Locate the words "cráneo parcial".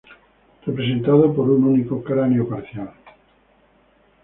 2.03-2.91